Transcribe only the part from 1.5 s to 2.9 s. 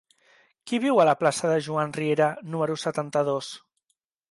de Joan Riera número